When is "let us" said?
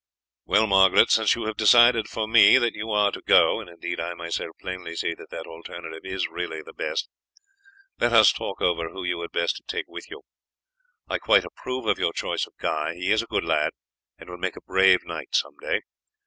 7.99-8.31